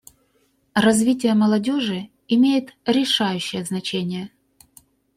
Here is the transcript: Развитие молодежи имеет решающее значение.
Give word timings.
Развитие 0.73 1.35
молодежи 1.35 2.09
имеет 2.27 2.73
решающее 2.87 3.63
значение. 3.63 4.31